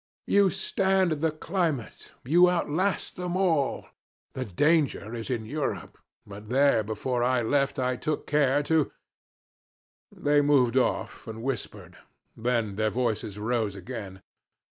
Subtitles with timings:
[0.25, 3.85] You stand the climate you outlast them all.
[4.33, 8.91] The danger is in Europe; but there before I left I took care to'
[10.25, 11.97] They moved off and whispered,
[12.35, 14.23] then their voices rose again.